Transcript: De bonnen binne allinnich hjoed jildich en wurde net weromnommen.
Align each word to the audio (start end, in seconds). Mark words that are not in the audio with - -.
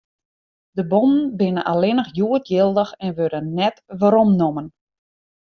De 0.77 0.83
bonnen 0.91 1.25
binne 1.39 1.63
allinnich 1.71 2.11
hjoed 2.15 2.45
jildich 2.53 2.91
en 3.05 3.11
wurde 3.19 3.41
net 3.59 3.75
weromnommen. 3.99 4.67